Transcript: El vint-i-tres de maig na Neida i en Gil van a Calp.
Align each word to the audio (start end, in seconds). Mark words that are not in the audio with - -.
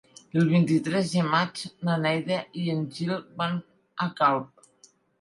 El 0.39 0.45
vint-i-tres 0.53 1.11
de 1.17 1.25
maig 1.33 1.61
na 1.89 1.99
Neida 2.07 2.41
i 2.65 2.67
en 2.79 2.83
Gil 2.99 3.17
van 3.45 3.57
a 4.09 4.13
Calp. 4.21 4.71